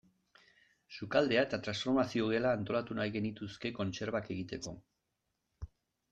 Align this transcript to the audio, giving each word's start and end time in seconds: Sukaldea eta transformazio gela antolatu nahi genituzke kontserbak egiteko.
Sukaldea 0.93 1.41
eta 1.47 1.57
transformazio 1.67 2.29
gela 2.31 2.53
antolatu 2.59 2.97
nahi 2.99 3.13
genituzke 3.17 3.71
kontserbak 3.81 4.31
egiteko. 4.37 4.73